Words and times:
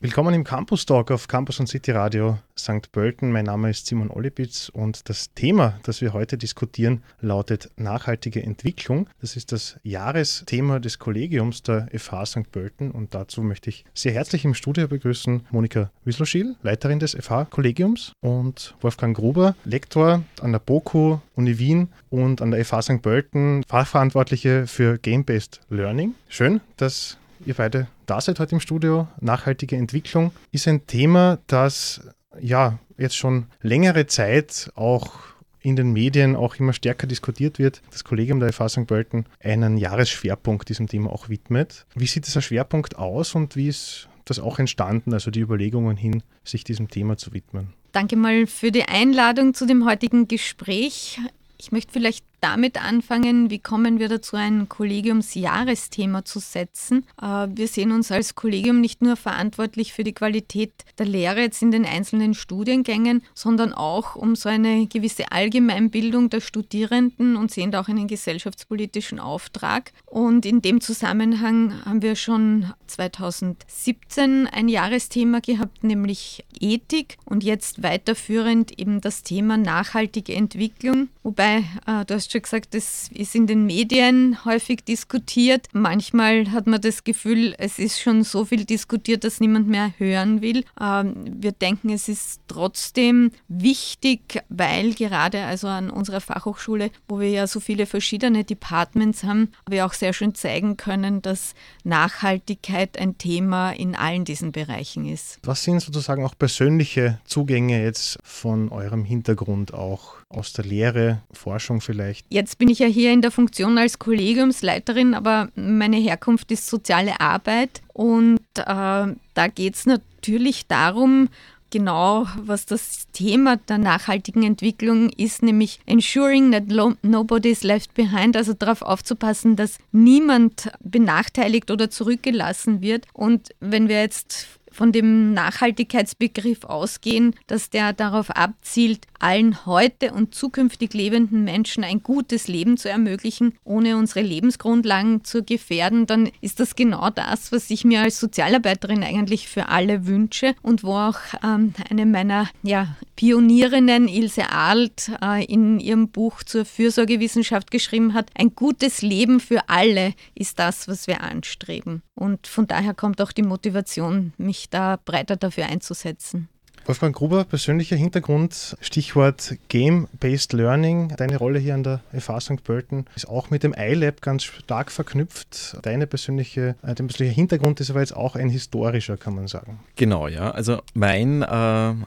Willkommen 0.00 0.32
im 0.32 0.44
Campus 0.44 0.86
Talk 0.86 1.10
auf 1.10 1.26
Campus 1.26 1.58
und 1.58 1.66
City 1.66 1.90
Radio 1.90 2.38
St. 2.56 2.92
Pölten. 2.92 3.32
Mein 3.32 3.46
Name 3.46 3.70
ist 3.70 3.86
Simon 3.88 4.12
Olibitz 4.12 4.68
und 4.68 5.08
das 5.08 5.34
Thema, 5.34 5.80
das 5.82 6.00
wir 6.00 6.12
heute 6.12 6.38
diskutieren, 6.38 7.02
lautet 7.20 7.72
nachhaltige 7.74 8.40
Entwicklung. 8.40 9.10
Das 9.20 9.34
ist 9.34 9.50
das 9.50 9.76
Jahresthema 9.82 10.78
des 10.78 11.00
Kollegiums 11.00 11.64
der 11.64 11.88
FH 11.92 12.26
St. 12.26 12.52
Pölten 12.52 12.92
und 12.92 13.12
dazu 13.12 13.42
möchte 13.42 13.70
ich 13.70 13.84
sehr 13.92 14.12
herzlich 14.12 14.44
im 14.44 14.54
Studio 14.54 14.86
begrüßen 14.86 15.48
Monika 15.50 15.90
Wisselschiel, 16.04 16.54
Leiterin 16.62 17.00
des 17.00 17.16
FH-Kollegiums 17.16 18.12
und 18.20 18.76
Wolfgang 18.80 19.16
Gruber, 19.16 19.56
Lektor 19.64 20.22
an 20.40 20.52
der 20.52 20.60
BOKU, 20.60 21.18
Uni 21.34 21.58
Wien 21.58 21.88
und 22.08 22.40
an 22.40 22.52
der 22.52 22.64
FH 22.64 22.82
St. 22.82 23.02
Pölten, 23.02 23.64
Fachverantwortliche 23.66 24.68
für 24.68 24.96
Game-Based 24.96 25.60
Learning. 25.70 26.14
Schön, 26.28 26.60
dass 26.76 27.18
ihr 27.44 27.54
beide 27.54 27.88
da 28.08 28.20
seid 28.20 28.40
heute 28.40 28.54
im 28.54 28.60
Studio. 28.60 29.06
Nachhaltige 29.20 29.76
Entwicklung 29.76 30.32
ist 30.50 30.66
ein 30.66 30.86
Thema, 30.86 31.38
das 31.46 32.00
ja 32.40 32.78
jetzt 32.96 33.16
schon 33.16 33.46
längere 33.60 34.06
Zeit 34.06 34.70
auch 34.74 35.12
in 35.60 35.76
den 35.76 35.92
Medien 35.92 36.34
auch 36.34 36.56
immer 36.56 36.72
stärker 36.72 37.06
diskutiert 37.06 37.58
wird. 37.58 37.82
Das 37.90 38.04
Kollegium 38.04 38.40
der 38.40 38.52
FH 38.52 38.68
St. 38.70 38.86
Pölten 38.86 39.26
einen 39.40 39.76
Jahresschwerpunkt 39.76 40.68
diesem 40.68 40.86
Thema 40.86 41.12
auch 41.12 41.28
widmet. 41.28 41.86
Wie 41.94 42.06
sieht 42.06 42.26
dieser 42.26 42.40
Schwerpunkt 42.40 42.96
aus 42.96 43.34
und 43.34 43.56
wie 43.56 43.68
ist 43.68 44.08
das 44.24 44.38
auch 44.38 44.58
entstanden, 44.58 45.12
also 45.12 45.30
die 45.30 45.40
Überlegungen 45.40 45.96
hin, 45.96 46.22
sich 46.44 46.64
diesem 46.64 46.88
Thema 46.88 47.18
zu 47.18 47.34
widmen? 47.34 47.74
Danke 47.92 48.16
mal 48.16 48.46
für 48.46 48.70
die 48.70 48.84
Einladung 48.84 49.52
zu 49.52 49.66
dem 49.66 49.84
heutigen 49.84 50.28
Gespräch. 50.28 51.20
Ich 51.58 51.72
möchte 51.72 51.92
vielleicht 51.92 52.24
damit 52.40 52.82
anfangen, 52.82 53.50
wie 53.50 53.58
kommen 53.58 53.98
wir 53.98 54.08
dazu, 54.08 54.36
ein 54.36 54.68
Kollegiumsjahresthema 54.68 56.24
zu 56.24 56.38
setzen. 56.38 57.04
Äh, 57.20 57.48
wir 57.50 57.68
sehen 57.68 57.92
uns 57.92 58.12
als 58.12 58.34
Kollegium 58.34 58.80
nicht 58.80 59.02
nur 59.02 59.16
verantwortlich 59.16 59.92
für 59.92 60.04
die 60.04 60.12
Qualität 60.12 60.72
der 60.98 61.06
Lehre 61.06 61.40
jetzt 61.40 61.62
in 61.62 61.70
den 61.70 61.84
einzelnen 61.84 62.34
Studiengängen, 62.34 63.22
sondern 63.34 63.72
auch 63.72 64.16
um 64.16 64.36
so 64.36 64.48
eine 64.48 64.86
gewisse 64.86 65.32
Allgemeinbildung 65.32 66.30
der 66.30 66.40
Studierenden 66.40 67.36
und 67.36 67.50
sehen 67.50 67.70
da 67.70 67.80
auch 67.80 67.88
einen 67.88 68.08
gesellschaftspolitischen 68.08 69.18
Auftrag. 69.18 69.92
Und 70.06 70.46
in 70.46 70.62
dem 70.62 70.80
Zusammenhang 70.80 71.84
haben 71.84 72.02
wir 72.02 72.16
schon 72.16 72.72
2017 72.86 74.46
ein 74.46 74.68
Jahresthema 74.68 75.40
gehabt, 75.40 75.84
nämlich 75.84 76.44
Ethik 76.60 77.16
und 77.24 77.44
jetzt 77.44 77.82
weiterführend 77.82 78.78
eben 78.78 79.00
das 79.00 79.22
Thema 79.22 79.56
nachhaltige 79.56 80.34
Entwicklung, 80.34 81.08
wobei 81.22 81.64
äh, 81.86 82.04
du 82.06 82.14
hast 82.28 82.32
schon 82.32 82.42
gesagt, 82.42 82.74
das 82.74 83.08
ist 83.14 83.34
in 83.34 83.46
den 83.46 83.64
Medien 83.64 84.44
häufig 84.44 84.84
diskutiert. 84.84 85.66
Manchmal 85.72 86.50
hat 86.50 86.66
man 86.66 86.80
das 86.80 87.04
Gefühl, 87.04 87.54
es 87.56 87.78
ist 87.78 88.00
schon 88.00 88.22
so 88.22 88.44
viel 88.44 88.66
diskutiert, 88.66 89.24
dass 89.24 89.40
niemand 89.40 89.68
mehr 89.68 89.92
hören 89.96 90.42
will. 90.42 90.64
Ähm, 90.80 91.14
wir 91.40 91.52
denken, 91.52 91.90
es 91.90 92.08
ist 92.08 92.40
trotzdem 92.46 93.32
wichtig, 93.48 94.42
weil 94.50 94.92
gerade 94.92 95.44
also 95.44 95.68
an 95.68 95.88
unserer 95.88 96.20
Fachhochschule, 96.20 96.90
wo 97.08 97.18
wir 97.18 97.30
ja 97.30 97.46
so 97.46 97.60
viele 97.60 97.86
verschiedene 97.86 98.44
Departments 98.44 99.24
haben, 99.24 99.50
wir 99.68 99.86
auch 99.86 99.94
sehr 99.94 100.12
schön 100.12 100.34
zeigen 100.34 100.76
können, 100.76 101.22
dass 101.22 101.54
Nachhaltigkeit 101.84 102.98
ein 102.98 103.16
Thema 103.16 103.70
in 103.70 103.94
allen 103.94 104.26
diesen 104.26 104.52
Bereichen 104.52 105.06
ist. 105.06 105.38
Was 105.44 105.64
sind 105.64 105.80
sozusagen 105.80 106.26
auch 106.26 106.34
persönliche 106.38 107.20
Zugänge 107.24 107.82
jetzt 107.82 108.18
von 108.22 108.68
eurem 108.68 109.04
Hintergrund 109.04 109.72
auch 109.72 110.17
aus 110.30 110.52
der 110.52 110.64
Lehre, 110.64 111.22
Forschung 111.32 111.80
vielleicht? 111.80 112.26
Jetzt 112.28 112.58
bin 112.58 112.68
ich 112.68 112.78
ja 112.80 112.86
hier 112.86 113.12
in 113.12 113.22
der 113.22 113.30
Funktion 113.30 113.78
als 113.78 113.98
Kollegiumsleiterin, 113.98 115.14
aber 115.14 115.48
meine 115.54 115.96
Herkunft 115.96 116.52
ist 116.52 116.66
soziale 116.66 117.20
Arbeit 117.20 117.82
und 117.92 118.38
äh, 118.56 118.64
da 118.64 119.46
geht 119.54 119.74
es 119.74 119.86
natürlich 119.86 120.66
darum, 120.66 121.28
genau, 121.70 122.26
was 122.36 122.66
das 122.66 123.06
Thema 123.12 123.56
der 123.56 123.78
nachhaltigen 123.78 124.42
Entwicklung 124.42 125.10
ist, 125.10 125.42
nämlich 125.42 125.80
ensuring 125.86 126.52
that 126.52 126.64
nobody 127.02 127.50
is 127.50 127.62
left 127.62 127.94
behind, 127.94 128.36
also 128.36 128.52
darauf 128.52 128.82
aufzupassen, 128.82 129.56
dass 129.56 129.78
niemand 129.92 130.70
benachteiligt 130.80 131.70
oder 131.70 131.90
zurückgelassen 131.90 132.82
wird. 132.82 133.06
Und 133.12 133.50
wenn 133.60 133.88
wir 133.88 134.00
jetzt 134.00 134.58
von 134.78 134.92
dem 134.92 135.34
Nachhaltigkeitsbegriff 135.34 136.62
ausgehen, 136.62 137.34
dass 137.48 137.68
der 137.68 137.92
darauf 137.92 138.30
abzielt, 138.30 139.06
allen 139.18 139.66
heute 139.66 140.12
und 140.12 140.36
zukünftig 140.36 140.94
lebenden 140.94 141.42
Menschen 141.42 141.82
ein 141.82 142.00
gutes 142.00 142.46
Leben 142.46 142.76
zu 142.76 142.88
ermöglichen, 142.88 143.54
ohne 143.64 143.96
unsere 143.96 144.22
Lebensgrundlagen 144.22 145.24
zu 145.24 145.42
gefährden, 145.42 146.06
dann 146.06 146.30
ist 146.40 146.60
das 146.60 146.76
genau 146.76 147.10
das, 147.10 147.50
was 147.50 147.68
ich 147.70 147.84
mir 147.84 148.02
als 148.02 148.20
Sozialarbeiterin 148.20 149.02
eigentlich 149.02 149.48
für 149.48 149.68
alle 149.68 150.06
wünsche 150.06 150.54
und 150.62 150.84
wo 150.84 150.92
auch 150.92 151.18
ähm, 151.42 151.74
eine 151.90 152.06
meiner 152.06 152.48
ja, 152.62 152.96
Pionierinnen, 153.18 154.06
Ilse 154.06 154.52
Alt, 154.52 155.10
äh, 155.20 155.44
in 155.44 155.80
ihrem 155.80 156.10
Buch 156.10 156.44
zur 156.44 156.64
Fürsorgewissenschaft 156.64 157.72
geschrieben 157.72 158.14
hat, 158.14 158.30
ein 158.36 158.54
gutes 158.54 159.02
Leben 159.02 159.40
für 159.40 159.68
alle 159.68 160.14
ist 160.36 160.60
das, 160.60 160.86
was 160.86 161.08
wir 161.08 161.20
anstreben. 161.20 162.02
Und 162.14 162.46
von 162.46 162.68
daher 162.68 162.94
kommt 162.94 163.20
auch 163.20 163.32
die 163.32 163.42
Motivation, 163.42 164.34
mich 164.38 164.70
da 164.70 165.00
breiter 165.04 165.34
dafür 165.34 165.66
einzusetzen. 165.66 166.48
Wolfgang 166.88 167.14
Gruber, 167.14 167.44
persönlicher 167.44 167.96
Hintergrund, 167.96 168.74
Stichwort 168.80 169.56
Game-Based 169.68 170.54
Learning. 170.54 171.12
Deine 171.18 171.36
Rolle 171.36 171.58
hier 171.58 171.74
an 171.74 171.82
der 171.82 172.00
FH 172.18 172.40
St. 172.40 172.64
Pölten 172.64 173.04
ist 173.14 173.28
auch 173.28 173.50
mit 173.50 173.62
dem 173.62 173.74
iLab 173.76 174.22
ganz 174.22 174.44
stark 174.44 174.90
verknüpft. 174.90 175.76
Deine 175.82 176.06
persönliche, 176.06 176.76
äh, 176.82 176.94
dein 176.94 177.08
persönlicher 177.08 177.34
Hintergrund 177.34 177.80
ist 177.80 177.90
aber 177.90 178.00
jetzt 178.00 178.16
auch 178.16 178.36
ein 178.36 178.48
historischer, 178.48 179.18
kann 179.18 179.34
man 179.34 179.48
sagen. 179.48 179.80
Genau, 179.96 180.28
ja. 180.28 180.50
Also 180.50 180.80
mein, 180.94 181.42
äh, 181.42 181.46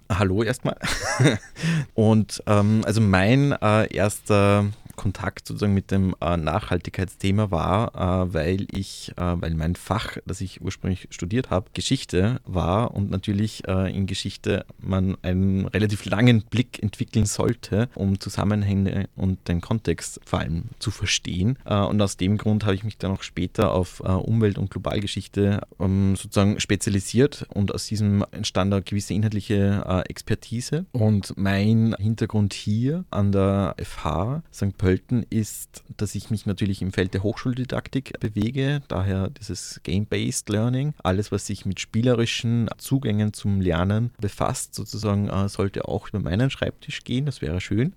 hallo 0.09 0.41
erstmal. 0.41 0.77
Und 1.93 2.41
ähm, 2.47 2.81
also 2.83 3.01
mein 3.01 3.51
äh, 3.51 3.95
erster 3.95 4.65
Kontakt 5.01 5.47
sozusagen 5.47 5.73
mit 5.73 5.89
dem 5.89 6.15
äh, 6.21 6.37
Nachhaltigkeitsthema 6.37 7.49
war, 7.49 7.95
äh, 7.95 8.33
weil 8.35 8.67
ich, 8.71 9.11
äh, 9.17 9.33
weil 9.41 9.55
mein 9.55 9.75
Fach, 9.75 10.17
das 10.27 10.41
ich 10.41 10.61
ursprünglich 10.61 11.07
studiert 11.09 11.49
habe, 11.49 11.71
Geschichte 11.73 12.39
war 12.45 12.93
und 12.93 13.09
natürlich 13.09 13.67
äh, 13.67 13.91
in 13.91 14.05
Geschichte 14.05 14.63
man 14.77 15.17
einen 15.23 15.65
relativ 15.65 16.05
langen 16.05 16.43
Blick 16.43 16.83
entwickeln 16.83 17.25
sollte, 17.25 17.89
um 17.95 18.19
Zusammenhänge 18.19 19.09
und 19.15 19.47
den 19.47 19.59
Kontext 19.59 20.19
vor 20.23 20.37
allem 20.37 20.65
zu 20.77 20.91
verstehen. 20.91 21.57
Äh, 21.65 21.79
und 21.79 21.99
aus 21.99 22.17
dem 22.17 22.37
Grund 22.37 22.63
habe 22.65 22.75
ich 22.75 22.83
mich 22.83 22.99
dann 22.99 23.09
auch 23.09 23.23
später 23.23 23.71
auf 23.71 24.01
äh, 24.05 24.11
Umwelt- 24.11 24.59
und 24.59 24.69
Globalgeschichte 24.69 25.61
ähm, 25.79 26.15
sozusagen 26.15 26.59
spezialisiert 26.59 27.47
und 27.51 27.73
aus 27.73 27.87
diesem 27.87 28.23
entstand 28.29 28.71
eine 28.71 28.83
gewisse 28.83 29.15
inhaltliche 29.15 30.03
Expertise. 30.07 30.85
Und 30.91 31.33
mein 31.37 31.95
Hintergrund 31.97 32.53
hier 32.53 33.03
an 33.09 33.31
der 33.31 33.75
FH 33.81 34.43
St. 34.53 34.77
Pölten 34.77 34.90
Pölten 34.91 35.25
ist, 35.29 35.85
dass 35.95 36.15
ich 36.15 36.31
mich 36.31 36.45
natürlich 36.45 36.81
im 36.81 36.91
Feld 36.91 37.13
der 37.13 37.23
Hochschuldidaktik 37.23 38.19
bewege, 38.19 38.81
daher 38.89 39.29
dieses 39.29 39.79
Game-Based 39.83 40.49
Learning. 40.49 40.93
Alles, 41.01 41.31
was 41.31 41.47
sich 41.47 41.65
mit 41.65 41.79
spielerischen 41.79 42.69
Zugängen 42.77 43.31
zum 43.31 43.61
Lernen 43.61 44.11
befasst, 44.19 44.75
sozusagen, 44.75 45.29
äh, 45.29 45.47
sollte 45.47 45.87
auch 45.87 46.09
über 46.09 46.19
meinen 46.19 46.49
Schreibtisch 46.49 47.05
gehen, 47.05 47.25
das 47.25 47.41
wäre 47.41 47.61
schön. 47.61 47.93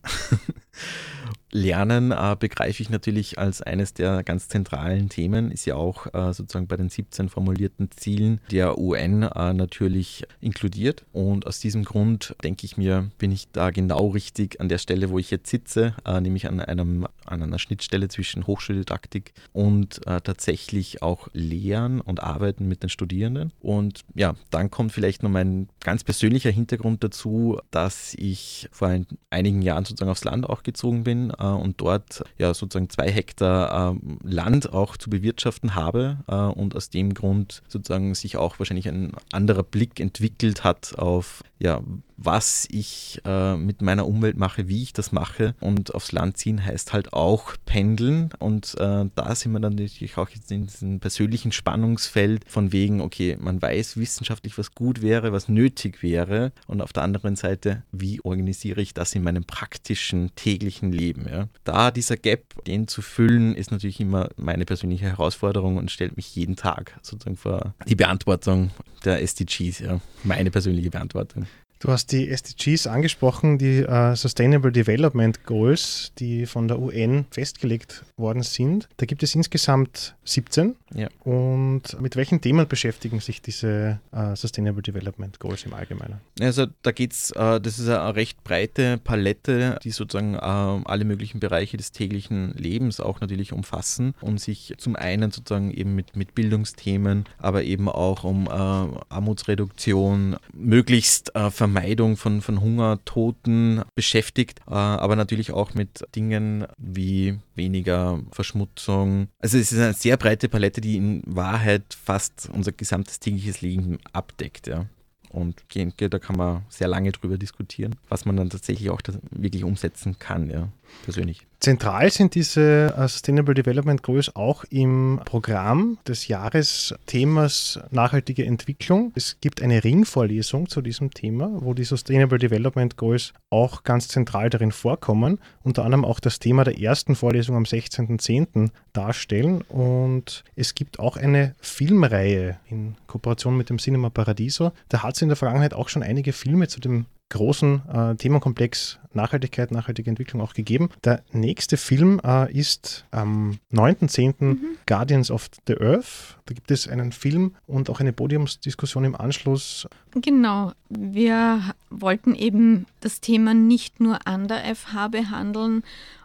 Lernen 1.56 2.10
äh, 2.10 2.36
begreife 2.36 2.82
ich 2.82 2.90
natürlich 2.90 3.38
als 3.38 3.62
eines 3.62 3.94
der 3.94 4.24
ganz 4.24 4.48
zentralen 4.48 5.08
Themen, 5.08 5.52
ist 5.52 5.66
ja 5.66 5.76
auch 5.76 6.12
äh, 6.12 6.32
sozusagen 6.32 6.66
bei 6.66 6.76
den 6.76 6.88
17 6.88 7.28
formulierten 7.28 7.92
Zielen 7.92 8.40
der 8.50 8.76
UN 8.76 9.22
äh, 9.22 9.52
natürlich 9.54 10.24
inkludiert. 10.40 11.04
Und 11.12 11.46
aus 11.46 11.60
diesem 11.60 11.84
Grund 11.84 12.34
denke 12.42 12.66
ich 12.66 12.76
mir, 12.76 13.08
bin 13.18 13.30
ich 13.30 13.52
da 13.52 13.70
genau 13.70 14.08
richtig 14.08 14.60
an 14.60 14.68
der 14.68 14.78
Stelle, 14.78 15.10
wo 15.10 15.20
ich 15.20 15.30
jetzt 15.30 15.48
sitze, 15.48 15.94
äh, 16.04 16.20
nämlich 16.20 16.48
an, 16.48 16.58
einem, 16.58 17.06
an 17.24 17.40
einer 17.40 17.60
Schnittstelle 17.60 18.08
zwischen 18.08 18.48
Hochschuldidaktik 18.48 19.32
und 19.52 20.04
äh, 20.08 20.20
tatsächlich 20.20 21.02
auch 21.02 21.28
Lehren 21.34 22.00
und 22.00 22.20
Arbeiten 22.20 22.66
mit 22.66 22.82
den 22.82 22.90
Studierenden. 22.90 23.52
Und 23.60 24.00
ja, 24.16 24.34
dann 24.50 24.72
kommt 24.72 24.90
vielleicht 24.90 25.22
noch 25.22 25.30
mein 25.30 25.68
ganz 25.78 26.02
persönlicher 26.02 26.50
Hintergrund 26.50 27.04
dazu, 27.04 27.60
dass 27.70 28.14
ich 28.14 28.68
vor 28.72 28.88
ein, 28.88 29.06
einigen 29.30 29.62
Jahren 29.62 29.84
sozusagen 29.84 30.10
aufs 30.10 30.24
Land 30.24 30.50
auch 30.50 30.64
gezogen 30.64 31.04
bin 31.04 31.30
äh, 31.30 31.43
und 31.52 31.80
dort 31.80 32.24
ja 32.38 32.54
sozusagen 32.54 32.90
zwei 32.90 33.10
Hektar 33.10 33.94
äh, 33.94 33.98
Land 34.22 34.72
auch 34.72 34.96
zu 34.96 35.10
bewirtschaften 35.10 35.74
habe 35.74 36.18
äh, 36.26 36.34
und 36.34 36.74
aus 36.76 36.90
dem 36.90 37.14
Grund 37.14 37.62
sozusagen 37.68 38.14
sich 38.14 38.36
auch 38.36 38.58
wahrscheinlich 38.58 38.88
ein 38.88 39.12
anderer 39.32 39.62
Blick 39.62 40.00
entwickelt 40.00 40.64
hat 40.64 40.98
auf 40.98 41.42
ja, 41.64 41.80
was 42.16 42.68
ich 42.70 43.20
äh, 43.24 43.56
mit 43.56 43.80
meiner 43.80 44.06
Umwelt 44.06 44.36
mache, 44.36 44.68
wie 44.68 44.82
ich 44.82 44.92
das 44.92 45.12
mache. 45.12 45.54
Und 45.60 45.94
aufs 45.94 46.12
Land 46.12 46.36
ziehen 46.36 46.64
heißt 46.64 46.92
halt 46.92 47.12
auch 47.12 47.54
pendeln 47.64 48.30
und 48.38 48.74
äh, 48.78 49.06
da 49.14 49.34
sind 49.34 49.52
wir 49.52 49.60
dann 49.60 49.74
natürlich 49.74 50.16
auch 50.18 50.28
jetzt 50.28 50.52
in 50.52 50.66
diesem 50.66 51.00
persönlichen 51.00 51.52
Spannungsfeld 51.52 52.44
von 52.46 52.72
wegen, 52.72 53.00
okay, 53.00 53.36
man 53.40 53.60
weiß 53.60 53.96
wissenschaftlich, 53.96 54.58
was 54.58 54.74
gut 54.74 55.02
wäre, 55.02 55.32
was 55.32 55.48
nötig 55.48 56.02
wäre 56.02 56.52
und 56.66 56.82
auf 56.82 56.92
der 56.92 57.02
anderen 57.02 57.34
Seite, 57.34 57.82
wie 57.92 58.20
organisiere 58.22 58.80
ich 58.80 58.94
das 58.94 59.14
in 59.14 59.22
meinem 59.22 59.44
praktischen 59.44 60.34
täglichen 60.36 60.92
Leben. 60.92 61.26
Ja? 61.28 61.33
Da 61.64 61.90
dieser 61.90 62.16
Gap, 62.16 62.64
den 62.64 62.88
zu 62.88 63.02
füllen, 63.02 63.54
ist 63.54 63.70
natürlich 63.70 64.00
immer 64.00 64.28
meine 64.36 64.64
persönliche 64.64 65.06
Herausforderung 65.06 65.76
und 65.76 65.90
stellt 65.90 66.16
mich 66.16 66.34
jeden 66.34 66.56
Tag 66.56 66.98
sozusagen 67.02 67.36
vor 67.36 67.74
die 67.86 67.96
Beantwortung 67.96 68.70
der 69.04 69.22
SDGs, 69.22 69.80
ja, 69.80 70.00
meine 70.22 70.50
persönliche 70.50 70.90
Beantwortung. 70.90 71.46
Du 71.84 71.92
hast 71.92 72.12
die 72.12 72.30
SDGs 72.30 72.86
angesprochen, 72.86 73.58
die 73.58 73.84
uh, 73.86 74.14
Sustainable 74.14 74.72
Development 74.72 75.44
Goals, 75.44 76.12
die 76.18 76.46
von 76.46 76.66
der 76.66 76.78
UN 76.78 77.26
festgelegt 77.30 78.06
worden 78.16 78.42
sind. 78.42 78.88
Da 78.96 79.04
gibt 79.04 79.22
es 79.22 79.34
insgesamt 79.34 80.14
17. 80.24 80.76
Ja. 80.94 81.08
Und 81.24 82.00
mit 82.00 82.16
welchen 82.16 82.40
Themen 82.40 82.66
beschäftigen 82.66 83.20
sich 83.20 83.42
diese 83.42 84.00
uh, 84.16 84.34
Sustainable 84.34 84.80
Development 84.80 85.38
Goals 85.38 85.66
im 85.66 85.74
Allgemeinen? 85.74 86.22
Also 86.40 86.64
da 86.80 86.90
geht 86.90 87.12
es, 87.12 87.32
uh, 87.32 87.58
das 87.58 87.78
ist 87.78 87.90
eine 87.90 88.16
recht 88.16 88.42
breite 88.44 88.96
Palette, 88.96 89.78
die 89.84 89.90
sozusagen 89.90 90.36
alle 90.36 91.04
möglichen 91.04 91.38
Bereiche 91.38 91.76
des 91.76 91.92
täglichen 91.92 92.54
Lebens 92.54 92.98
auch 92.98 93.20
natürlich 93.20 93.52
umfassen 93.52 94.14
und 94.22 94.40
sich 94.40 94.72
zum 94.78 94.96
einen 94.96 95.32
sozusagen 95.32 95.70
eben 95.70 95.94
mit, 95.94 96.16
mit 96.16 96.34
Bildungsthemen, 96.34 97.26
aber 97.36 97.64
eben 97.64 97.90
auch 97.90 98.24
um 98.24 98.48
Armutsreduktion, 98.48 100.36
möglichst 100.54 101.32
vermeiden 101.50 101.73
Vermeidung 101.74 102.16
von, 102.16 102.40
von 102.40 102.60
Hungertoten 102.60 103.82
beschäftigt, 103.96 104.60
äh, 104.68 104.74
aber 104.74 105.16
natürlich 105.16 105.50
auch 105.50 105.74
mit 105.74 106.04
Dingen 106.14 106.66
wie 106.78 107.38
weniger 107.56 108.20
Verschmutzung. 108.30 109.28
Also 109.40 109.58
es 109.58 109.72
ist 109.72 109.80
eine 109.80 109.92
sehr 109.92 110.16
breite 110.16 110.48
Palette, 110.48 110.80
die 110.80 110.96
in 110.96 111.22
Wahrheit 111.26 111.82
fast 112.00 112.48
unser 112.52 112.70
gesamtes 112.70 113.18
tägliches 113.18 113.60
Leben 113.60 113.98
abdeckt. 114.12 114.68
Ja. 114.68 114.86
Und 115.30 115.64
da 115.98 116.18
kann 116.20 116.36
man 116.36 116.62
sehr 116.68 116.86
lange 116.86 117.10
drüber 117.10 117.38
diskutieren, 117.38 117.96
was 118.08 118.24
man 118.24 118.36
dann 118.36 118.50
tatsächlich 118.50 118.90
auch 118.90 119.00
wirklich 119.32 119.64
umsetzen 119.64 120.16
kann, 120.20 120.48
ja, 120.48 120.68
persönlich. 121.04 121.46
Zentral 121.64 122.10
sind 122.10 122.34
diese 122.34 122.94
äh, 122.94 123.08
Sustainable 123.08 123.54
Development 123.54 124.02
Goals 124.02 124.36
auch 124.36 124.64
im 124.64 125.18
Programm 125.24 125.96
des 126.06 126.28
Jahresthemas 126.28 127.80
nachhaltige 127.90 128.44
Entwicklung. 128.44 129.12
Es 129.14 129.38
gibt 129.40 129.62
eine 129.62 129.82
Ringvorlesung 129.82 130.68
zu 130.68 130.82
diesem 130.82 131.12
Thema, 131.12 131.50
wo 131.54 131.72
die 131.72 131.84
Sustainable 131.84 132.38
Development 132.38 132.98
Goals 132.98 133.32
auch 133.48 133.82
ganz 133.82 134.08
zentral 134.08 134.50
darin 134.50 134.72
vorkommen, 134.72 135.38
unter 135.62 135.86
anderem 135.86 136.04
auch 136.04 136.20
das 136.20 136.38
Thema 136.38 136.64
der 136.64 136.78
ersten 136.78 137.14
Vorlesung 137.14 137.56
am 137.56 137.64
16.10. 137.64 138.68
darstellen. 138.92 139.62
Und 139.62 140.44
es 140.56 140.74
gibt 140.74 140.98
auch 140.98 141.16
eine 141.16 141.54
Filmreihe 141.62 142.58
in 142.68 142.96
Kooperation 143.06 143.56
mit 143.56 143.70
dem 143.70 143.78
Cinema 143.78 144.10
Paradiso. 144.10 144.72
Da 144.90 145.02
hat 145.02 145.16
es 145.16 145.22
in 145.22 145.28
der 145.28 145.36
Vergangenheit 145.36 145.72
auch 145.72 145.88
schon 145.88 146.02
einige 146.02 146.34
Filme 146.34 146.68
zu 146.68 146.78
dem 146.78 147.06
großen 147.30 147.82
äh, 147.88 148.14
Themenkomplex 148.16 148.98
Nachhaltigkeit, 149.14 149.70
nachhaltige 149.70 150.10
Entwicklung 150.10 150.42
auch 150.42 150.54
gegeben. 150.54 150.90
Der 151.04 151.22
nächste 151.32 151.76
Film 151.76 152.20
äh, 152.24 152.52
ist 152.52 153.04
am 153.10 153.58
9.10. 153.72 154.34
Mhm. 154.38 154.60
Guardians 154.86 155.30
of 155.30 155.48
the 155.66 155.76
Earth. 155.80 156.38
Da 156.46 156.54
gibt 156.54 156.70
es 156.70 156.86
einen 156.88 157.12
Film 157.12 157.54
und 157.66 157.88
auch 157.88 158.00
eine 158.00 158.12
Podiumsdiskussion 158.12 159.04
im 159.04 159.14
Anschluss. 159.14 159.88
Genau. 160.14 160.72
Wir 160.90 161.74
wollten 161.90 162.34
eben 162.34 162.86
das 163.00 163.20
Thema 163.20 163.54
nicht 163.54 164.00
nur 164.00 164.26
an 164.26 164.46
der 164.46 164.74
FH 164.74 165.08
behandeln, 165.08 165.82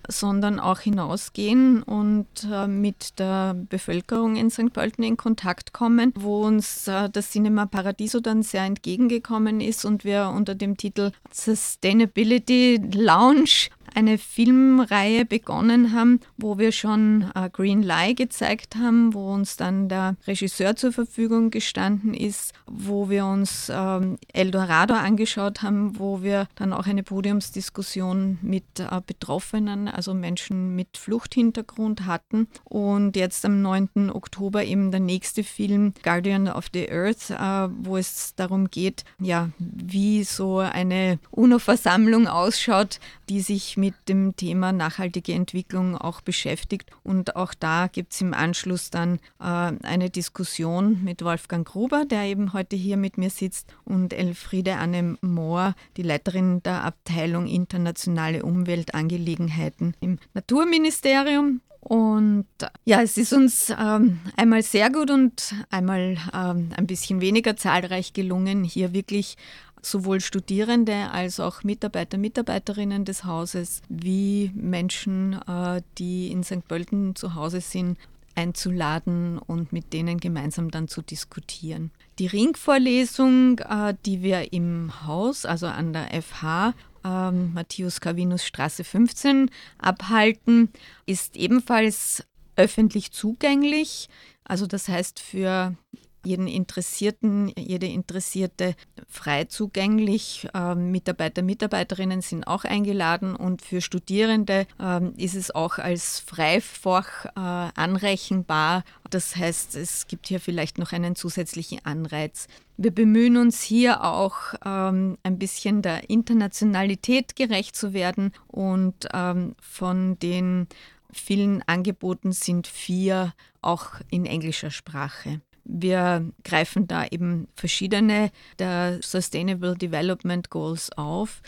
sondern 0.08 0.60
auch 0.60 0.80
hinausgehen 0.80 1.84
und 1.84 2.28
äh, 2.52 2.68
mit 2.68 3.20
der 3.20 3.54
Bevölkerung 3.54 4.36
in 4.36 4.50
St. 4.50 4.74
Pölten 4.74 5.04
in 5.04 5.18
Kontakt 5.18 5.72
kommen, 5.72 6.14
wo 6.16 6.46
uns 6.46 6.88
äh, 6.88 7.10
das 7.10 7.32
Cinema 7.32 7.66
Paradiso 7.68 8.20
dann 8.20 8.42
sehr 8.42 8.64
entgegengekommen 8.64 9.62
ist 9.62 9.86
und 9.86 10.04
wir 10.04 10.32
unter 10.36 10.56
dem 10.56 10.78
Titel 10.78 11.12
Sustainability 11.32 12.79
Lounge 12.94 13.70
eine 13.96 14.18
Filmreihe 14.18 15.26
begonnen 15.26 15.94
haben, 15.94 16.20
wo 16.38 16.58
wir 16.58 16.72
schon 16.72 17.32
äh, 17.36 17.50
Green 17.50 17.84
Lie 17.84 18.16
gezeigt 18.16 18.76
haben, 18.76 19.14
wo 19.14 19.34
uns 19.34 19.58
dann 19.58 19.90
der 19.90 20.16
Regisseur 20.28 20.76
zur 20.76 20.92
Verfügung 20.92 21.50
gestanden 21.50 22.14
ist, 22.14 22.54
wo 22.66 23.10
wir 23.10 23.26
uns 23.26 23.72
ähm, 23.74 24.18
Eldorado 24.34 24.94
angeschaut 24.94 25.62
haben, 25.62 26.00
wo 26.00 26.22
wir 26.22 26.48
dann 26.56 26.74
auch 26.74 26.88
eine 26.88 27.04
Podiumsdiskussion 27.04 28.40
mit 28.42 28.80
äh, 28.80 29.02
Betroffenen, 29.06 29.88
also 29.88 30.14
Menschen 30.14 30.76
mit 30.76 30.98
Fluchthintergrund 30.98 32.06
hatten. 32.06 32.48
Und 32.64 33.16
jetzt 33.16 33.46
am 33.46 33.62
9. 33.62 34.12
Oktober 34.12 34.64
eben 34.64 34.92
der 34.92 35.00
nächste 35.00 35.44
Film 35.44 35.94
Guardian 36.04 36.48
of 36.48 36.68
the 36.74 36.90
Earth, 36.92 37.30
äh, 37.30 37.74
wo 37.84 37.98
es 37.98 38.36
darum 38.36 38.70
geht, 38.70 39.04
ja, 39.20 39.50
wie 39.58 40.24
so 40.24 40.60
eine 40.60 41.20
UNO-Versammlung 41.32 42.28
ausschaut, 42.28 43.00
die 43.30 43.42
sich 43.42 43.78
mit 43.80 43.94
dem 44.08 44.36
Thema 44.36 44.72
nachhaltige 44.72 45.34
Entwicklung 45.34 45.98
auch 45.98 46.22
beschäftigt. 46.22 46.90
Und 47.04 47.36
auch 47.36 47.54
da 47.54 47.88
gibt 47.88 48.14
es 48.14 48.22
im 48.22 48.34
Anschluss 48.34 48.90
dann 48.90 49.20
äh, 49.40 49.44
eine 49.44 50.10
Diskussion 50.10 51.04
mit 51.04 51.24
Wolfgang 51.24 51.68
Gruber, 51.68 52.06
der 52.06 52.24
eben 52.24 52.54
heute 52.54 52.76
hier 52.76 52.98
mit 52.98 53.18
mir 53.18 53.30
sitzt, 53.30 53.74
und 53.86 54.14
Elfriede 54.14 54.76
Anne 54.76 55.18
Mohr, 55.22 55.76
die 55.98 56.04
Leiterin 56.04 56.62
der 56.64 56.84
Abteilung 56.84 57.48
Internationale 57.48 58.44
Umweltangelegenheiten 58.44 59.96
im 60.00 60.20
Naturministerium. 60.34 61.62
Und 61.82 62.46
ja, 62.84 63.02
es 63.02 63.18
ist 63.18 63.32
uns 63.32 63.70
ähm, 63.70 64.20
einmal 64.36 64.64
sehr 64.64 64.92
gut 64.92 65.10
und 65.10 65.56
einmal 65.70 66.18
ähm, 66.34 66.72
ein 66.76 66.88
bisschen 66.88 67.22
weniger 67.22 67.56
zahlreich 67.56 68.12
gelungen, 68.12 68.66
hier 68.66 68.94
wirklich 68.94 69.38
sowohl 69.82 70.22
Studierende 70.22 71.12
als 71.12 71.40
auch 71.40 71.64
Mitarbeiter, 71.64 72.18
Mitarbeiterinnen 72.18 73.06
des 73.06 73.24
Hauses, 73.24 73.82
wie 73.90 74.52
Menschen, 74.54 75.40
äh, 75.48 75.82
die 75.98 76.32
in 76.32 76.44
St. 76.44 76.68
Pölten 76.68 77.16
zu 77.16 77.36
Hause 77.36 77.62
sind, 77.62 77.98
einzuladen 78.36 79.38
und 79.38 79.74
mit 79.74 79.92
denen 79.92 80.20
gemeinsam 80.20 80.72
dann 80.72 80.88
zu 80.88 81.02
diskutieren. 81.02 81.92
Die 82.20 82.28
Ringvorlesung, 82.28 83.60
äh, 83.60 83.96
die 84.06 84.22
wir 84.22 84.54
im 84.54 85.06
Haus, 85.06 85.46
also 85.46 85.68
an 85.68 85.94
der 85.94 86.14
FH, 86.22 86.74
ähm, 87.04 87.54
Matthäus 87.54 88.02
Calvinus 88.02 88.46
Straße 88.46 88.84
15 88.84 89.50
abhalten, 89.78 90.70
ist 91.06 91.36
ebenfalls 91.38 92.26
öffentlich 92.56 93.12
zugänglich. 93.12 94.10
Also 94.44 94.68
das 94.68 94.88
heißt 94.88 95.20
für 95.20 95.76
jeden 96.24 96.48
Interessierten, 96.48 97.52
jede 97.58 97.88
Interessierte 97.88 98.76
frei 99.08 99.46
zugänglich. 99.46 100.48
Ähm, 100.54 100.92
Mitarbeiter, 100.92 101.42
Mitarbeiterinnen 101.42 102.22
sind 102.22 102.46
auch 102.46 102.64
eingeladen 102.64 103.36
und 103.36 103.62
für 103.62 103.82
Studierende 103.82 104.68
ähm, 104.80 105.14
ist 105.18 105.36
es 105.36 105.52
auch 105.52 105.78
als 105.78 106.20
Freifach 106.20 107.26
äh, 107.26 107.72
anrechenbar. 107.80 108.84
Das 109.10 109.36
heißt, 109.36 109.76
es 109.76 110.08
gibt 110.08 110.28
hier 110.28 110.40
vielleicht 110.40 110.78
noch 110.78 110.92
einen 110.92 111.16
zusätzlichen 111.16 111.84
Anreiz. 111.86 112.48
Wir 112.78 112.92
bemühen 112.92 113.38
uns 113.38 113.62
hier 113.62 114.04
auch 114.04 114.54
ähm, 114.66 115.18
ein 115.24 115.38
bisschen 115.38 115.82
der 115.82 116.10
Internationalität 116.10 117.36
gerecht 117.36 117.76
zu 117.76 117.94
werden 117.94 118.32
und 118.48 119.08
ähm, 119.14 119.56
von 119.62 120.18
den 120.20 120.68
vielen 121.12 121.62
Angeboten 121.68 122.32
sind 122.32 122.68
vier 122.68 123.34
auch 123.62 123.96
in 124.10 124.26
englischer 124.26 124.72
Sprache. 124.72 125.42
Wir 125.64 126.32
greifen 126.44 126.88
da 126.88 127.06
eben 127.06 127.48
verschiedene 127.56 128.32
der 128.58 129.00
Sustainable 129.02 129.76
Development 129.76 130.50
Goals 130.50 130.92
auf 130.98 131.42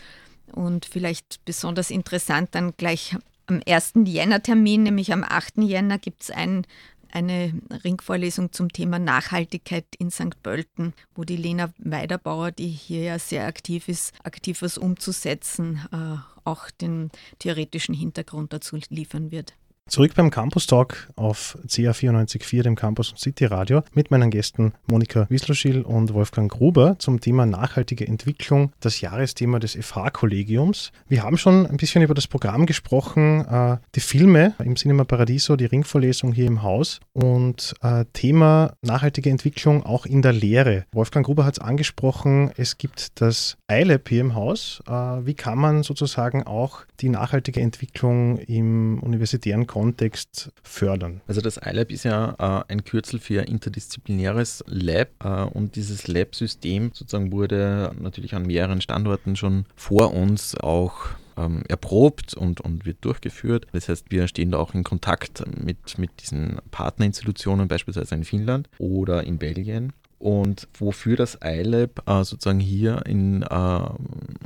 und 0.52 0.84
vielleicht 0.86 1.44
besonders 1.44 1.90
interessant 1.90 2.50
dann 2.52 2.74
gleich 2.76 3.16
am 3.46 3.60
1. 3.66 3.92
Jänner-Termin, 4.04 4.84
nämlich 4.84 5.12
am 5.12 5.24
8. 5.24 5.58
Jänner, 5.58 5.98
gibt 5.98 6.22
es 6.22 6.30
ein, 6.30 6.66
eine 7.10 7.52
Ringvorlesung 7.84 8.52
zum 8.52 8.72
Thema 8.72 8.98
Nachhaltigkeit 8.98 9.84
in 9.98 10.10
St. 10.10 10.42
Pölten, 10.42 10.94
wo 11.14 11.24
die 11.24 11.36
Lena 11.36 11.72
Weiderbauer, 11.78 12.52
die 12.52 12.68
hier 12.68 13.02
ja 13.02 13.18
sehr 13.18 13.46
aktiv 13.46 13.88
ist, 13.88 14.14
aktiv 14.24 14.62
was 14.62 14.78
umzusetzen, 14.78 15.80
äh, 15.92 16.16
auch 16.44 16.70
den 16.70 17.10
theoretischen 17.38 17.94
Hintergrund 17.94 18.52
dazu 18.52 18.78
liefern 18.88 19.30
wird. 19.30 19.54
Zurück 19.88 20.14
beim 20.14 20.30
Campus 20.30 20.66
Talk 20.66 21.10
auf 21.16 21.58
CA 21.68 21.90
94.4, 21.90 22.62
dem 22.62 22.76
Campus 22.76 23.10
und 23.10 23.18
City 23.18 23.44
Radio, 23.44 23.82
mit 23.92 24.10
meinen 24.10 24.30
Gästen 24.30 24.72
Monika 24.86 25.26
Wisloschil 25.28 25.82
und 25.82 26.14
Wolfgang 26.14 26.50
Gruber 26.50 26.96
zum 26.98 27.20
Thema 27.20 27.46
nachhaltige 27.46 28.06
Entwicklung, 28.06 28.72
das 28.80 29.00
Jahresthema 29.00 29.58
des 29.58 29.74
FH-Kollegiums. 29.74 30.92
Wir 31.08 31.24
haben 31.24 31.36
schon 31.36 31.66
ein 31.66 31.76
bisschen 31.76 32.02
über 32.02 32.14
das 32.14 32.28
Programm 32.28 32.64
gesprochen, 32.64 33.44
äh, 33.44 33.76
die 33.94 34.00
Filme 34.00 34.54
im 34.64 34.76
Cinema 34.76 35.04
Paradiso, 35.04 35.56
die 35.56 35.66
Ringvorlesung 35.66 36.32
hier 36.32 36.46
im 36.46 36.62
Haus 36.62 37.00
und 37.12 37.74
äh, 37.82 38.04
Thema 38.12 38.74
nachhaltige 38.82 39.30
Entwicklung 39.30 39.84
auch 39.84 40.06
in 40.06 40.22
der 40.22 40.32
Lehre. 40.32 40.86
Wolfgang 40.92 41.26
Gruber 41.26 41.44
hat 41.44 41.58
es 41.58 41.58
angesprochen, 41.58 42.52
es 42.56 42.78
gibt 42.78 43.20
das 43.20 43.58
iLab 43.70 44.08
hier 44.08 44.20
im 44.20 44.34
Haus. 44.36 44.80
Äh, 44.86 44.92
wie 44.92 45.34
kann 45.34 45.58
man 45.58 45.82
sozusagen 45.82 46.44
auch 46.44 46.84
die 47.00 47.08
nachhaltige 47.08 47.60
Entwicklung 47.60 48.38
im 48.38 49.00
universitären 49.02 49.66
Kontext 49.72 50.52
fördern. 50.62 51.22
Also 51.26 51.40
das 51.40 51.56
iLab 51.56 51.90
ist 51.90 52.04
ja 52.04 52.34
äh, 52.38 52.70
ein 52.70 52.84
Kürzel 52.84 53.18
für 53.18 53.40
interdisziplinäres 53.40 54.62
Lab 54.66 55.08
äh, 55.24 55.44
und 55.44 55.76
dieses 55.76 56.08
Lab-System 56.08 56.90
sozusagen 56.92 57.32
wurde 57.32 57.90
natürlich 57.98 58.34
an 58.34 58.42
mehreren 58.42 58.82
Standorten 58.82 59.34
schon 59.34 59.64
vor 59.74 60.12
uns 60.12 60.54
auch 60.58 61.06
ähm, 61.38 61.62
erprobt 61.70 62.34
und, 62.34 62.60
und 62.60 62.84
wird 62.84 62.98
durchgeführt. 63.00 63.66
Das 63.72 63.88
heißt, 63.88 64.10
wir 64.10 64.28
stehen 64.28 64.50
da 64.50 64.58
auch 64.58 64.74
in 64.74 64.84
Kontakt 64.84 65.42
mit, 65.56 65.96
mit 65.96 66.10
diesen 66.20 66.60
Partnerinstitutionen, 66.70 67.66
beispielsweise 67.66 68.14
in 68.14 68.24
Finnland 68.24 68.68
oder 68.76 69.24
in 69.24 69.38
Belgien. 69.38 69.94
Und 70.18 70.68
wofür 70.78 71.16
das 71.16 71.38
iLab 71.42 72.06
äh, 72.06 72.24
sozusagen 72.24 72.60
hier 72.60 73.06
in, 73.06 73.42
äh, 73.42 73.80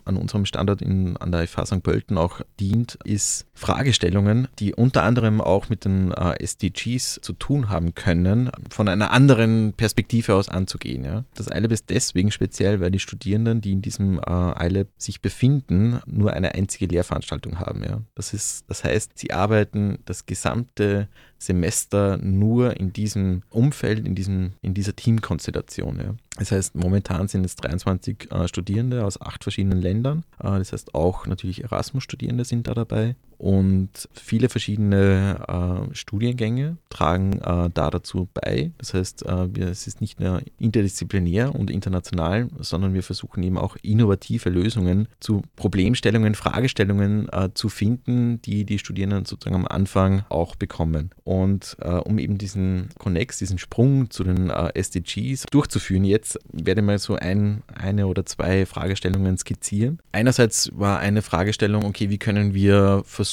an 0.07 0.17
unserem 0.17 0.47
Standort 0.47 0.83
in, 0.83 1.17
an 1.17 1.33
der 1.33 1.47
FH 1.47 1.67
St. 1.67 1.83
Pölten 1.83 2.17
auch 2.19 2.41
dient, 2.61 2.99
ist 3.05 3.47
Fragestellungen, 3.55 4.49
die 4.59 4.75
unter 4.75 5.03
anderem 5.03 5.41
auch 5.41 5.69
mit 5.69 5.85
den 5.85 6.13
äh, 6.13 6.43
SDGs 6.43 7.21
zu 7.23 7.33
tun 7.33 7.69
haben 7.69 7.95
können, 7.95 8.51
von 8.71 8.89
einer 8.89 9.11
anderen 9.11 9.73
Perspektive 9.73 10.35
aus 10.35 10.49
anzugehen. 10.49 11.05
Ja. 11.05 11.25
Das 11.35 11.49
iLab 11.49 11.73
ist 11.73 11.91
deswegen 11.91 12.31
speziell, 12.31 12.81
weil 12.81 12.91
die 12.91 12.99
Studierenden, 12.99 13.61
die 13.61 13.73
in 13.73 13.83
diesem 13.83 14.21
äh, 14.21 14.67
iLab 14.67 14.89
sich 14.97 15.21
befinden, 15.21 16.01
nur 16.07 16.33
eine 16.33 16.55
einzige 16.55 16.87
Lehrveranstaltung 16.87 17.59
haben. 17.59 17.83
Ja. 17.83 18.03
Das, 18.15 18.33
ist, 18.33 18.65
das 18.69 18.85
heißt, 18.85 19.19
sie 19.19 19.33
arbeiten 19.33 19.99
das 20.05 20.27
gesamte 20.27 21.09
Semester 21.39 22.19
nur 22.19 22.79
in 22.79 22.93
diesem 22.93 23.43
Umfeld, 23.51 24.07
in, 24.07 24.15
diesem, 24.15 24.53
in 24.63 24.75
dieser 24.75 24.97
Teamkonstellation. 24.97 25.99
Ja. 25.99 26.15
Das 26.39 26.53
heißt, 26.53 26.75
momentan 26.75 27.29
sind 27.29 27.45
es 27.45 27.57
23 27.57 28.31
äh, 28.31 28.49
Studierende 28.49 29.05
aus 29.05 29.21
acht 29.21 29.43
verschiedenen 29.43 29.81
Ländern. 29.81 30.25
Äh, 30.39 30.59
das 30.59 30.73
heißt, 30.73 30.95
auch 30.95 31.27
natürlich 31.27 31.63
Erasmus-Studierende 31.65 32.45
sind 32.45 32.67
da 32.67 32.75
dabei. 32.75 33.17
Und 33.39 34.09
viele 34.13 34.49
verschiedene 34.49 35.89
äh, 35.91 35.95
Studiengänge 35.95 36.77
tragen 36.91 37.35
äh, 37.35 37.71
da 37.73 37.91
dazu 37.91 38.29
bei. 38.35 38.73
Das 38.79 38.95
heißt, 38.95 39.25
äh, 39.27 39.61
es 39.61 39.87
ist 39.87 40.01
nicht 40.01 40.21
nur 40.21 40.43
interdisziplinär 40.59 41.55
und 41.55 41.71
international, 41.71 42.49
sondern 42.59 42.95
wir 42.95 43.03
versuchen 43.03 43.43
eben 43.43 43.59
auch 43.59 43.77
innovative 43.83 44.51
Lösungen 44.51 45.09
zu 45.21 45.43
Problemstellungen, 45.57 46.35
Fragestellungen 46.35 47.29
äh, 47.31 47.51
zu 47.55 47.69
finden, 47.69 48.43
die 48.43 48.65
die 48.65 48.79
Studierenden 48.79 49.25
sozusagen 49.25 49.57
am 49.57 49.67
Anfang 49.67 50.25
auch 50.29 50.57
bekommen. 50.57 51.11
Und 51.25 51.77
um 52.05 52.19
eben 52.19 52.39
diesen 52.39 52.89
Connex, 52.99 53.39
diesen 53.39 53.59
Sprung 53.59 54.11
zu 54.11 54.25
den 54.25 54.51
SDGs 54.51 55.45
durchzuführen 55.51 56.05
jetzt, 56.05 56.27
jetzt 56.27 56.39
werde 56.53 56.81
ich 56.81 56.87
mal 56.87 56.99
so 56.99 57.15
ein, 57.15 57.63
eine 57.73 58.07
oder 58.07 58.27
zwei 58.27 58.67
Fragestellungen 58.67 59.39
skizzieren. 59.39 59.99
Einerseits 60.13 60.71
war 60.75 60.99
eine 60.99 61.23
Fragestellung, 61.23 61.85
okay, 61.85 62.11
wie 62.11 62.19
können 62.19 62.55
wir 62.55 63.03
versuchen, 63.05 63.26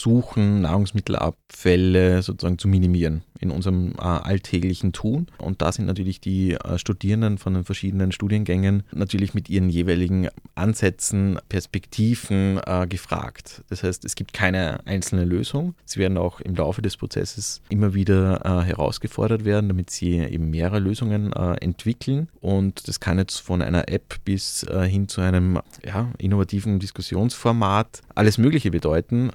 Nahrungsmittelabfälle 0.62 2.22
sozusagen 2.22 2.58
zu 2.58 2.68
minimieren 2.68 3.24
in 3.44 3.52
unserem 3.52 3.94
äh, 3.98 4.02
alltäglichen 4.02 4.94
Tun. 4.94 5.28
Und 5.38 5.62
da 5.62 5.72
sind 5.72 5.86
natürlich 5.86 6.22
die 6.22 6.54
äh, 6.54 6.80
Studierenden 6.80 7.38
von 7.38 7.54
den 7.54 7.66
verschiedenen 7.66 8.12
Studiengängen 8.12 8.84
natürlich 8.94 9.34
mit 9.34 9.50
ihren 9.50 9.70
jeweiligen 9.70 10.30
Ansätzen, 10.56 11.40
Perspektiven 11.50 12.60
äh, 12.66 12.88
gefragt. 12.88 13.64
Das 13.70 13.84
heißt, 13.84 14.06
es 14.06 14.16
gibt 14.16 14.34
keine 14.34 14.86
einzelne 14.88 15.26
Lösung. 15.26 15.76
Sie 15.84 16.00
werden 16.00 16.18
auch 16.18 16.40
im 16.40 16.56
Laufe 16.56 16.82
des 16.82 16.96
Prozesses 16.98 17.62
immer 17.70 17.94
wieder 17.94 18.64
herausgefordert 18.66 19.44
werden, 19.44 19.68
damit 19.68 19.90
sie 19.90 20.20
eben 20.20 20.50
mehrere 20.50 20.80
Lösungen 20.80 21.34
entwickeln. 21.34 22.30
Und 22.40 22.88
das 22.88 23.00
kann 23.00 23.18
jetzt 23.18 23.40
von 23.40 23.62
einer 23.62 23.90
App 23.90 24.16
bis 24.24 24.66
hin 24.88 25.10
zu 25.10 25.22
einem 25.22 25.60
ja, 25.86 26.12
innovativen 26.18 26.80
Diskussionsformat 26.80 28.02
alles 28.16 28.38
Mögliche 28.38 28.72
bedeuten. 28.72 29.32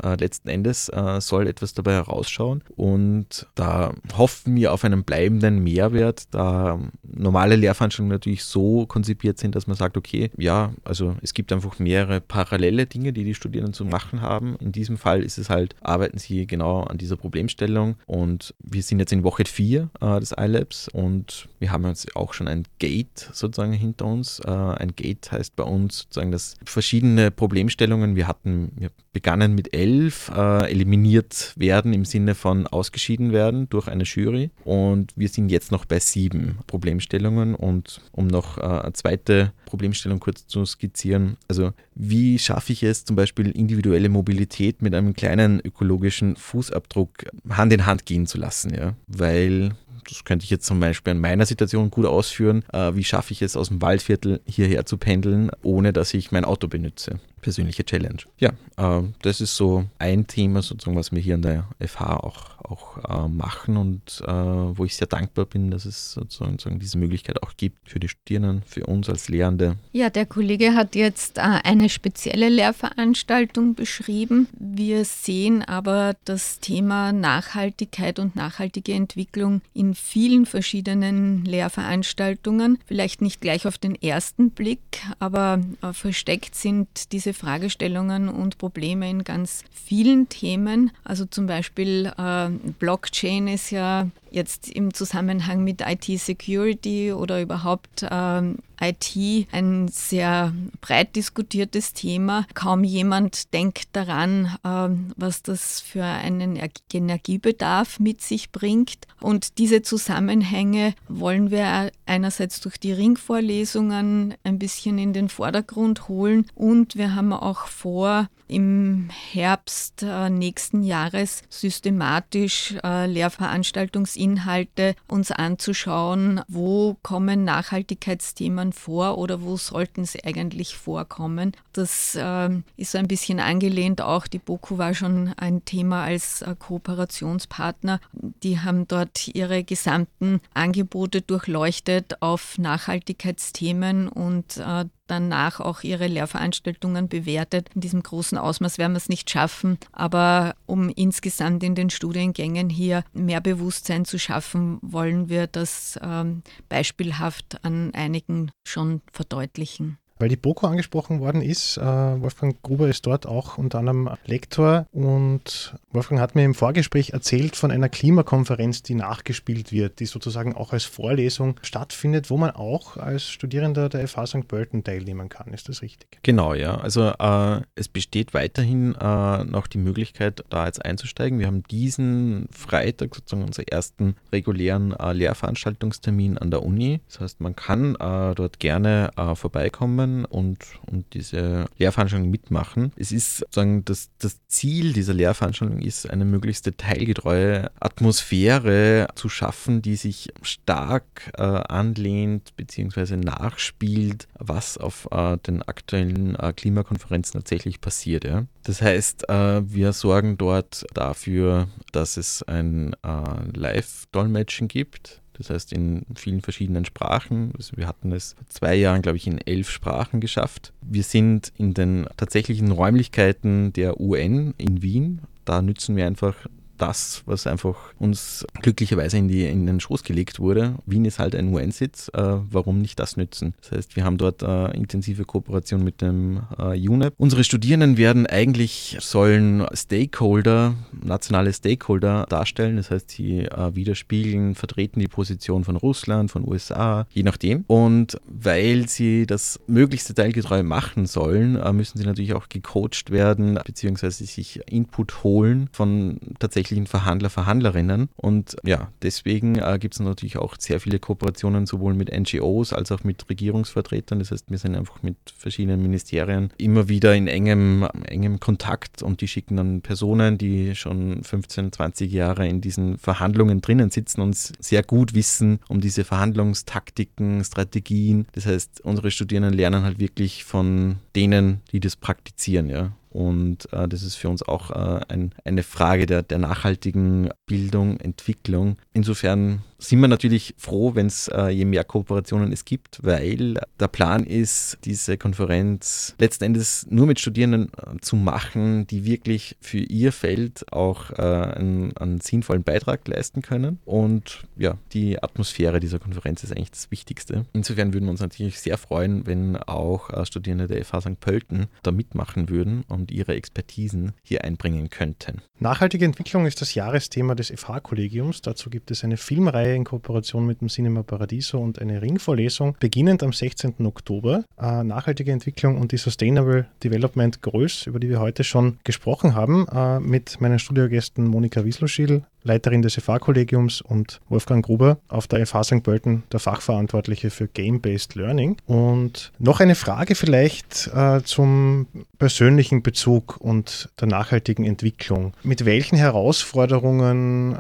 Letzten 0.49 0.51
Endes 0.51 0.91
soll 1.21 1.47
etwas 1.47 1.75
dabei 1.75 1.93
herausschauen. 1.93 2.63
Und 2.77 3.47
da 3.55 3.93
hoffen 4.17 4.57
wir 4.57 4.73
auf 4.73 4.85
einen 4.85 5.05
bleibenden 5.05 5.63
Mehrwert, 5.63 6.25
da 6.31 6.79
normale 7.03 7.57
Lehrveranstaltungen 7.57 8.13
natürlich 8.13 8.45
so 8.45 8.87
konzipiert 8.87 9.39
sind, 9.39 9.55
dass 9.55 9.67
man 9.67 9.77
sagt, 9.77 9.97
okay, 9.97 10.31
ja, 10.37 10.73
also 10.85 11.17
es 11.23 11.35
gibt 11.35 11.53
einfach 11.53 11.79
mehrere 11.79 12.21
parallele 12.21 12.87
Dinge, 12.87 13.13
die 13.13 13.25
die 13.25 13.35
Studierenden 13.35 13.75
zu 13.75 13.85
machen 13.85 14.23
haben. 14.23 14.57
In 14.61 14.73
diesem 14.73 14.97
Fall 14.97 15.23
ist 15.23 15.39
es 15.39 15.51
halt, 15.51 15.75
arbeiten 15.81 16.19
sie 16.19 16.47
genau 16.47 16.83
an 16.83 16.99
dieser 16.99 17.17
Problemstellung 17.17 17.97
und 18.07 18.55
wir 18.61 18.83
sind 18.83 19.01
jetzt 19.01 19.13
in 19.13 19.25
Woche 19.25 19.45
4 19.45 19.91
äh, 20.01 20.21
des 20.21 20.35
iLabs 20.37 20.89
und 20.89 21.49
wir 21.59 21.73
haben 21.73 21.87
jetzt 21.87 22.15
auch 22.17 22.33
schon 22.33 22.49
ein 22.49 22.65
Gate 22.79 23.31
sozusagen 23.33 23.73
hinter 23.73 24.07
uns. 24.07 24.41
Äh, 24.41 24.51
ein 24.51 24.95
Gate 24.95 25.31
heißt 25.31 25.57
bei 25.57 25.65
uns 25.65 26.01
sozusagen, 26.01 26.33
dass 26.33 26.57
verschiedene 26.65 27.31
Problemstellungen, 27.31 28.17
wir 28.17 28.29
hatten, 28.29 28.73
wir 28.77 28.91
begannen 29.13 29.55
mit 29.55 29.75
elf, 29.75 30.31
äh, 30.39 30.71
eliminiert 30.71 31.53
werden 31.57 31.93
im 31.93 32.05
Sinne 32.05 32.37
von 32.37 32.69
ausgeschieden 32.69 33.33
werden 33.33 33.69
durch 33.71 33.89
eine 33.89 34.05
Jury 34.05 34.51
und 34.65 35.13
wir 35.17 35.29
sind 35.29 35.49
jetzt 35.51 35.73
noch 35.73 35.85
bei 35.85 35.99
sieben 35.99 36.59
Problemstellungen 36.69 37.57
und 37.57 38.01
um 38.13 38.29
noch 38.29 38.57
äh, 38.59 38.63
eine 38.63 38.93
zweite 38.93 39.53
Problemstellung 39.67 40.21
kurz 40.21 40.47
zu 40.47 40.65
skizzieren, 40.65 41.37
also 41.49 41.73
wie 41.95 42.39
schaffe 42.39 42.73
ich 42.73 42.85
es 42.85 43.05
zum 43.05 43.17
Beispiel 43.17 43.51
individuelle 43.51 44.09
Mobilität 44.09 44.81
mit 44.81 44.95
einem 44.95 45.15
kleinen 45.15 45.61
ökologischen 45.65 46.37
Fußabdruck 46.37 47.25
Hand 47.51 47.73
in 47.73 47.87
Hand 47.87 48.07
gehen 48.07 48.27
zu 48.27 48.39
lassen, 48.39 48.73
ja, 48.73 48.95
weil 49.09 49.73
das 50.09 50.25
könnte 50.25 50.45
ich 50.45 50.51
jetzt 50.51 50.67
zum 50.67 50.81
Beispiel 50.81 51.11
in 51.13 51.21
meiner 51.21 51.45
Situation 51.45 51.91
gut 51.91 52.07
ausführen. 52.07 52.65
Äh, 52.73 52.95
wie 52.95 53.05
schaffe 53.05 53.33
ich 53.33 53.43
es 53.43 53.57
aus 53.57 53.69
dem 53.69 53.83
Waldviertel 53.83 54.41
hierher 54.47 54.87
zu 54.87 54.97
pendeln, 54.97 55.51
ohne 55.63 55.93
dass 55.93 56.15
ich 56.15 56.33
mein 56.33 56.45
Auto 56.45 56.69
benutze? 56.69 57.21
Persönliche 57.49 57.83
Challenge. 57.83 58.19
Ja, 58.39 58.53
äh, 58.77 59.03
das 59.23 59.41
ist 59.41 59.57
so 59.57 59.87
ein 59.99 60.27
Thema 60.27 60.61
sozusagen, 60.61 60.99
was 60.99 61.13
wir 61.13 61.23
hier 61.23 61.33
an 61.33 61.41
der 61.41 61.67
FH 61.81 62.19
auch 62.19 62.59
auch 62.71 62.99
äh, 63.09 63.29
machen 63.29 63.77
und 63.77 64.23
äh, 64.27 64.33
wo 64.33 64.85
ich 64.85 64.97
sehr 64.97 65.07
dankbar 65.07 65.47
bin, 65.47 65.71
dass 65.71 65.85
es 65.85 66.13
sozusagen 66.13 66.79
diese 66.79 66.99
Möglichkeit 66.99 67.43
auch 67.43 67.57
gibt 67.57 67.89
für 67.89 68.01
die 68.01 68.09
Studierenden, 68.09 68.63
für 68.67 68.87
uns 68.87 69.09
als 69.09 69.29
Lehrende. 69.29 69.77
Ja, 69.93 70.11
der 70.11 70.27
Kollege 70.27 70.75
hat 70.75 70.95
jetzt 70.95 71.39
äh, 71.39 71.41
eine 71.41 71.89
spezielle 71.89 72.49
Lehrveranstaltung 72.49 73.75
beschrieben. 73.75 74.49
Wir 74.59 75.05
sehen 75.05 75.63
aber 75.63 76.17
das 76.25 76.61
Thema 76.61 77.13
Nachhaltigkeit 77.13 78.19
und 78.19 78.37
nachhaltige 78.37 78.93
Entwicklung 78.93 79.63
in 79.75 79.95
vielen 79.95 80.47
verschiedenen 80.47 81.45
Lehrveranstaltungen. 81.45 82.79
Vielleicht 82.87 83.23
nicht 83.23 83.41
gleich 83.41 83.67
auf 83.67 83.79
den 83.79 83.95
ersten 83.95 84.51
Blick, 84.51 84.81
aber 85.19 85.61
äh, 85.83 85.93
versteckt 85.93 86.55
sind 86.55 87.13
diese 87.13 87.33
Fragestellungen 87.39 88.29
und 88.29 88.59
Probleme 88.59 89.09
in 89.09 89.25
ganz 89.25 89.65
vielen 89.73 90.29
Themen. 90.29 90.91
Also 91.05 91.25
zum 91.25 91.47
Beispiel 91.47 92.13
äh, 92.19 92.49
Blockchain 92.79 93.49
ist 93.49 93.71
ja 93.71 94.09
jetzt 94.31 94.69
im 94.69 94.95
Zusammenhang 94.95 95.65
mit 95.65 95.83
IT-Security 95.83 97.13
oder 97.13 97.41
überhaupt 97.41 98.07
ähm, 98.11 98.59
IT 98.81 99.49
ein 99.53 99.89
sehr 99.89 100.53
breit 100.81 101.17
diskutiertes 101.17 101.93
Thema. 101.93 102.47
Kaum 102.55 102.85
jemand 102.85 103.53
denkt 103.53 103.89
daran, 103.93 104.57
ähm, 104.65 105.13
was 105.17 105.43
das 105.43 105.81
für 105.81 106.05
einen 106.05 106.59
Energiebedarf 106.93 107.99
mit 107.99 108.23
sich 108.23 108.53
bringt. 108.53 109.07
Und 109.21 109.59
diese 109.59 109.83
Zusammenhänge 109.83 110.95
wollen 111.09 111.51
wir 111.51 111.91
einerseits 112.07 112.61
durch 112.61 112.79
die 112.79 112.93
Ringvorlesungen 112.93 114.35
ein 114.45 114.59
bisschen 114.59 114.99
in 114.99 115.13
den 115.13 115.29
Vordergrund 115.29 116.09
holen 116.09 116.47
und 116.55 116.97
wir 116.97 117.15
haben 117.15 117.33
auch 117.33 117.67
vor, 117.67 118.29
im 118.49 119.09
Herbst 119.33 120.03
äh, 120.03 120.31
nächsten 120.31 120.83
Jahres 120.83 121.43
systematisch 121.49 122.75
äh, 122.83 123.07
Lehrveranstaltungsinhalte 123.07 124.95
uns 125.07 125.31
anzuschauen, 125.31 126.41
wo 126.49 126.97
kommen 127.03 127.45
Nachhaltigkeitsthemen 127.45 128.73
vor 128.73 129.19
oder 129.19 129.43
wo 129.43 129.57
sollten 129.57 130.05
sie 130.05 130.25
eigentlich 130.25 130.77
vorkommen. 130.77 131.53
Das 131.73 132.15
äh, 132.15 132.49
ist 132.77 132.93
so 132.93 132.99
ein 132.99 133.09
bisschen 133.09 133.41
angelehnt 133.41 134.01
auch, 134.01 134.27
die 134.27 134.39
BOKU 134.39 134.79
war 134.79 134.95
schon 134.95 135.35
ein 135.37 135.65
Thema 135.65 136.05
als 136.05 136.43
äh, 136.43 136.55
Kooperationspartner. 136.59 138.01
Die 138.43 138.61
haben 138.61 138.89
dort 138.89 139.29
ihre 139.29 139.63
gesamten 139.63 140.41
Angebote 140.55 141.21
durchleuchtet 141.21 142.23
auf 142.23 142.59
Nachhaltigkeitsthemen 142.59 144.09
und 144.09 144.61
danach 145.09 145.61
auch 145.61 145.83
ihre 145.83 146.07
Lehrveranstaltungen 146.07 147.09
bewertet. 147.09 147.69
In 147.75 147.81
diesem 147.81 148.03
großen 148.03 148.39
Ausmaß 148.39 148.79
werden 148.79 148.93
wir 148.93 148.99
es 148.99 149.09
nicht 149.09 149.31
schaffen, 149.31 149.79
aber 149.93 150.55
um 150.67 150.89
insgesamt 150.91 151.63
in 151.65 151.75
den 151.75 151.91
Studiengängen 151.91 152.71
hier 152.71 153.05
mehr 153.13 153.41
Bewusstsein 153.41 154.05
zu 154.05 154.19
schaffen, 154.19 154.79
wollen 154.83 155.29
wir 155.29 155.47
das 155.47 155.99
ähm, 156.03 156.43
beispielhaft 156.69 157.65
an 157.65 157.93
einigen 157.95 158.51
schon 158.65 159.03
verdeutlichen. 159.13 159.99
Weil 160.19 160.29
die 160.29 160.37
BOKO 160.37 160.67
angesprochen 160.67 161.21
worden 161.21 161.43
ist, 161.43 161.77
äh, 161.77 161.83
Wolfgang 161.83 162.61
Gruber 162.63 162.89
ist 162.89 163.07
dort 163.07 163.27
auch 163.27 163.59
unter 163.59 163.79
anderem 163.79 164.11
Lektor 164.27 164.87
und 164.93 165.75
Wolfgang 165.93 166.21
hat 166.21 166.35
mir 166.35 166.45
im 166.45 166.55
Vorgespräch 166.55 167.11
erzählt 167.11 167.57
von 167.57 167.71
einer 167.71 167.89
Klimakonferenz, 167.89 168.83
die 168.83 168.95
nachgespielt 168.95 169.73
wird, 169.73 170.01
die 170.01 170.07
sozusagen 170.07 170.55
auch 170.55 170.73
als 170.73 170.85
Vorlesung 170.85 171.57
stattfindet, 171.63 172.31
wo 172.31 172.37
man 172.37 172.51
auch 172.51 172.97
als 172.97 173.29
Studierender 173.29 173.89
der 173.89 174.07
FH 174.09 174.27
St. 174.27 174.49
Pölten 174.49 174.83
teilnehmen 174.83 175.29
kann. 175.29 175.53
Ist 175.53 175.69
das 175.69 175.83
richtig? 175.83 176.19
Genau, 176.23 176.55
ja. 176.55 176.77
Also 176.77 177.13
äh, 177.19 177.63
es 177.75 177.89
besteht 177.89 178.35
weiterhin 178.35 178.95
äh, 178.95 179.45
noch 179.45 179.67
die 179.67 179.79
Möglichkeit, 179.79 180.45
da 180.51 180.67
jetzt 180.67 180.85
einzusteigen. 180.85 181.39
Wir 181.39 181.47
haben 181.47 181.63
diesen 181.65 182.49
Freitag 182.51 183.15
sozusagen 183.15 183.45
unseren 183.45 183.67
ersten 183.69 184.17
regulären 184.33 184.93
äh, 184.93 185.13
Lehrveranstaltungstermin 185.13 186.39
an 186.39 186.51
der 186.51 186.63
Uni. 186.63 187.01
Das 187.09 187.21
heißt, 187.21 187.41
man 187.41 187.55
kann 187.55 187.95
äh, 187.95 188.35
dort 188.35 188.59
gerne 188.59 189.11
äh, 189.17 189.35
vorbeikommen 189.35 190.08
kommen 190.09 190.25
und, 190.25 190.59
und 190.87 191.15
diese 191.15 191.67
Lehrveranstaltung 191.79 192.31
mitmachen. 192.31 192.93
Es 192.97 193.13
ist 193.13 193.39
sozusagen 193.39 193.85
das, 193.85 194.11
das 194.19 194.39
Ziel 194.47 194.93
dieser 194.93 195.15
Lehrveranstaltung 195.15 195.81
ist, 195.81 196.09
eine 196.09 196.25
möglichst 196.25 196.67
detailgetreue 196.67 197.71
Atmosphäre 197.81 199.09
zu 199.15 199.29
schaffen, 199.29 199.83
die 199.83 199.97
sich 199.97 200.31
stark 200.43 201.31
äh, 201.37 201.43
anlehnt 201.43 202.57
bzw. 202.57 203.17
nachspielt, 203.17 204.29
was 204.39 204.79
auf 204.79 205.09
äh, 205.11 205.37
den 205.39 205.63
aktuellen 205.63 206.37
äh, 206.37 206.53
Klimakonferenzen 206.53 207.41
tatsächlich 207.41 207.81
passiert. 207.81 208.25
Ja. 208.25 208.47
Das 208.65 208.83
heißt, 208.83 209.29
äh, 209.29 209.63
wir 209.65 209.93
sorgen 209.93 210.39
dort 210.39 210.85
dafür, 210.95 211.69
dass 211.93 212.17
es 212.17 212.43
ein 212.43 212.95
äh, 213.03 213.59
Live-Dolmetschen 213.59 214.69
gibt 214.69 215.21
das 215.39 215.51
heißt 215.51 215.73
in 215.73 216.05
vielen 216.17 216.43
verschiedenen 216.43 216.85
Sprachen. 216.85 217.53
Also 217.57 217.77
wir 217.77 217.87
hatten 217.87 218.13
es 218.13 218.35
vor 218.35 218.47
zwei 218.49 218.75
Jahren, 218.75 219.03
glaube 219.03 219.17
ich, 219.17 219.27
in 219.27 219.39
elf 219.39 219.71
Sprachen 219.71 220.21
geschafft. 220.21 220.73
Wir 220.83 221.05
sind 221.05 221.53
in 221.57 221.75
den 221.75 222.07
tatsächlichen 222.17 222.73
Räumlichkeiten 222.73 223.73
der 223.73 224.01
UN 224.01 224.55
in 224.59 224.83
Wien. 224.83 225.21
Da 225.45 225.63
nützen 225.63 225.97
wir 225.97 226.07
einfach 226.07 226.35
das, 226.79 227.23
was 227.27 227.47
einfach 227.47 227.77
uns 227.99 228.47
glücklicherweise 228.63 229.19
in, 229.19 229.29
die, 229.29 229.45
in 229.47 229.67
den 229.67 229.81
Schoß 229.81 230.05
gelegt 230.05 230.41
wurde. 230.41 230.77
Wien 230.87 231.05
ist 231.05 231.19
halt 231.19 231.35
ein 231.35 231.53
UN-Sitz, 231.53 232.09
äh, 232.15 232.21
warum 232.51 232.79
nicht 232.79 232.99
das 232.99 233.17
nützen? 233.17 233.55
Das 233.61 233.73
heißt, 233.73 233.97
wir 233.97 234.05
haben 234.05 234.19
dort 234.19 234.43
äh, 234.43 234.71
intensive 234.77 235.25
Kooperation 235.25 235.83
mit 235.83 236.01
dem 236.01 236.43
äh, 236.59 236.89
UNEP. 236.89 237.15
Unsere 237.19 237.45
Studierenden 237.45 237.97
werden 237.97 238.27
eigentlich, 238.27 238.97
sollen 239.01 239.67
Stakeholder, 239.75 240.75
nationale 241.05 241.53
Stakeholder 241.53 242.27
darstellen, 242.29 242.77
das 242.77 242.91
heißt, 242.91 243.11
sie 243.11 243.41
äh, 243.41 243.75
widerspiegeln, 243.75 244.55
vertreten 244.55 245.01
die 245.01 245.09
Position 245.09 245.65
von 245.65 245.77
Russland, 245.77 246.31
von 246.31 246.47
USA, 246.47 247.07
je 247.11 247.23
nachdem. 247.23 247.65
Und 247.67 248.19
weil 248.27 248.89
sie 248.89 249.27
das 249.27 249.61
möglichst 249.67 250.09
detailgetreu 250.09 250.63
machen 250.63 251.07
sollen, 251.07 251.57
äh, 251.57 251.73
müssen 251.73 251.99
sie 251.99 252.05
natürlich 252.05 252.35
auch 252.35 252.49
gecoacht 252.49 253.11
werden, 253.11 253.59
beziehungsweise 253.65 254.25
sich 254.25 254.61
Input 254.71 255.23
holen 255.25 255.69
von 255.73 256.19
tatsächlich 256.39 256.68
tatsächlichen 256.69 256.87
Verhandler, 256.87 257.31
Verhandlerinnen. 257.31 258.09
Und 258.17 258.57
ja, 258.65 258.91
deswegen 259.03 259.57
äh, 259.57 259.79
gibt 259.81 259.95
es 259.95 260.01
natürlich 260.01 260.37
auch 260.37 260.57
sehr 260.59 260.81
viele 260.81 260.99
Kooperationen 260.99 261.67
sowohl 261.67 261.95
mit 261.95 262.11
NGOs 262.13 262.73
als 262.73 262.93
auch 262.93 263.05
mit 263.05 263.29
Regierungsvertretern. 263.29 264.19
Das 264.19 264.31
heißt, 264.31 264.51
wir 264.51 264.59
sind 264.59 264.77
einfach 264.77 265.03
mit 265.03 265.17
verschiedenen 265.37 265.83
Ministerien 265.83 266.51
immer 266.59 266.89
wieder 266.89 267.15
in 267.15 267.27
engem, 267.27 267.89
engem 268.05 268.39
Kontakt 268.41 269.03
und 269.03 269.21
die 269.21 269.29
schicken 269.29 269.57
dann 269.57 269.81
Personen, 269.81 270.37
die 270.37 270.75
schon 270.75 271.23
15, 271.23 271.73
20 271.73 272.13
Jahre 272.13 272.47
in 272.47 272.61
diesen 272.61 272.99
Verhandlungen 272.99 273.61
drinnen 273.61 273.91
sitzen 273.91 274.21
und 274.21 274.37
sehr 274.37 274.83
gut 274.83 275.15
wissen 275.15 275.61
um 275.69 275.81
diese 275.81 276.05
Verhandlungstaktiken, 276.05 277.45
Strategien. 277.45 278.27
Das 278.33 278.47
heißt, 278.47 278.83
unsere 278.83 279.11
Studierenden 279.11 279.55
lernen 279.55 279.85
halt 279.85 279.99
wirklich 279.99 280.45
von 280.45 280.97
denen, 281.17 281.63
die 281.73 281.81
das 281.81 281.97
praktizieren, 281.97 282.69
ja. 282.69 282.93
Und 283.11 283.73
äh, 283.73 283.89
das 283.89 284.03
ist 284.03 284.17
für 284.17 284.29
uns 284.29 284.43
auch 284.43 284.71
äh, 284.71 285.01
ein, 285.09 285.33
eine 285.45 285.63
Frage 285.63 286.07
der, 286.07 286.23
der 286.23 286.39
nachhaltigen 286.39 287.31
Bildung, 287.47 287.99
Entwicklung. 288.01 288.77
Insofern 288.93 289.63
sind 289.79 290.01
wir 290.01 290.09
natürlich 290.09 290.55
froh, 290.59 290.95
wenn 290.95 291.07
es 291.07 291.29
äh, 291.29 291.49
je 291.49 291.65
mehr 291.65 291.85
Kooperationen 291.85 292.53
es 292.53 292.65
gibt, 292.65 292.99
weil 293.03 293.61
der 293.79 293.89
Plan 293.89 294.25
ist, 294.25 294.79
diese 294.85 295.17
Konferenz 295.17 296.15
letzten 296.19 296.45
Endes 296.45 296.87
nur 296.91 297.07
mit 297.07 297.21
Studierenden 297.21 297.71
äh, 297.77 298.01
zu 298.01 298.17
machen, 298.17 298.87
die 298.89 299.05
wirklich 299.05 299.57
für 299.61 299.79
ihr 299.79 300.13
Feld 300.13 300.73
auch 300.73 301.11
äh, 301.13 301.23
einen, 301.23 301.97
einen, 301.97 302.21
sinnvollen 302.21 302.65
Beitrag 302.65 303.07
leisten 303.07 303.41
können. 303.41 303.79
Und 303.85 304.45
ja, 304.57 304.77
die 304.93 305.23
Atmosphäre 305.23 305.79
dieser 305.79 306.01
Konferenz 306.01 306.43
ist 306.43 306.53
eigentlich 306.53 306.73
das 306.73 306.91
Wichtigste. 306.91 307.47
Insofern 307.53 307.95
würden 307.95 308.07
wir 308.07 308.11
uns 308.11 308.21
natürlich 308.21 308.59
sehr 308.59 308.79
freuen, 308.79 309.27
wenn 309.27 309.57
auch 309.57 310.11
äh, 310.11 310.27
Studierende 310.27 310.67
der 310.67 310.85
FH 310.85 311.03
St. 311.03 311.21
Pölten 311.21 311.69
da 311.85 311.93
mitmachen 311.93 312.49
würden 312.49 312.83
ihre 313.07 313.35
Expertisen 313.35 314.13
hier 314.23 314.45
einbringen 314.45 314.89
könnten. 314.89 315.43
Nachhaltige 315.59 316.05
Entwicklung 316.05 316.47
ist 316.47 316.61
das 316.61 316.75
Jahresthema 316.75 317.35
des 317.35 317.51
FH-Kollegiums. 317.51 318.43
Dazu 318.43 318.71
gibt 318.71 318.91
es 318.91 319.05
eine 319.05 319.17
Filmreihe 319.17 319.59
Reihe 319.59 319.75
in 319.75 319.85
Kooperation 319.85 320.47
mit 320.47 320.61
dem 320.61 320.69
Cinema 320.69 321.03
Paradiso 321.03 321.59
und 321.59 321.81
eine 321.81 322.01
Ringvorlesung, 322.01 322.77
beginnend 322.79 323.23
am 323.23 323.33
16. 323.33 323.85
Oktober. 323.85 324.45
Äh, 324.59 324.85
nachhaltige 324.85 325.33
Entwicklung 325.33 325.79
und 325.79 325.91
die 325.91 325.97
Sustainable 325.97 326.67
Development 326.83 327.43
Goals, 327.43 327.87
über 327.87 327.99
die 327.99 328.09
wir 328.09 328.21
heute 328.21 328.45
schon 328.45 328.79
gesprochen 328.85 329.35
haben, 329.35 329.67
äh, 329.69 329.99
mit 329.99 330.41
meinen 330.41 330.59
Studiogästen 330.59 331.27
Monika 331.27 331.65
Wiesloschil, 331.65 332.23
Leiterin 332.49 332.83
des 332.83 332.95
FH-Kollegiums 332.95 333.81
und 333.81 334.21
Wolfgang 334.29 334.65
Gruber 334.65 334.99
auf 335.09 335.29
der 335.29 335.47
FH 335.47 335.65
St. 335.65 335.83
Pölten, 335.83 336.25
der 336.33 336.41
Fachverantwortliche 336.41 337.31
für 337.31 337.47
Game-Based 337.47 338.15
Learning. 338.15 338.57
Und 338.67 339.33
noch 339.39 339.61
eine 339.61 339.75
Frage 339.75 340.15
vielleicht 340.15 340.91
äh, 340.95 341.23
zum 341.23 341.87
persönlichen 342.19 342.83
Bezug 342.83 343.37
und 343.37 343.91
der 344.01 344.09
nachhaltigen 344.09 344.65
Entwicklung. 344.65 345.35
Mit 345.43 345.65
welchen 345.65 345.97
Herausforderungen 345.97 347.55